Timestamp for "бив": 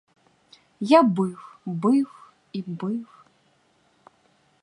1.03-1.57, 1.65-2.31, 2.61-3.25